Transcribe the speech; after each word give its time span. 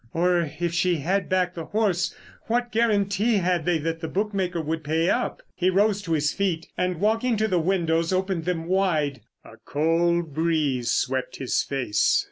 Or, 0.15 0.49
if 0.59 0.73
she 0.73 0.95
had 0.95 1.29
backed 1.29 1.53
the 1.53 1.65
horse, 1.65 2.15
what 2.47 2.71
guarantee 2.71 3.35
had 3.35 3.65
they 3.67 3.77
that 3.77 3.99
the 4.01 4.07
bookmaker 4.07 4.59
would 4.59 4.83
pay 4.83 5.11
up? 5.11 5.43
He 5.53 5.69
rose 5.69 6.01
to 6.01 6.13
his 6.13 6.33
feet, 6.33 6.65
and 6.75 6.99
walking 6.99 7.37
to 7.37 7.47
the 7.47 7.59
windows 7.59 8.11
opened 8.11 8.45
them 8.45 8.65
wide. 8.65 9.21
A 9.45 9.57
cold 9.63 10.33
breeze 10.33 10.89
swept 10.89 11.35
his 11.35 11.61
face. 11.61 12.19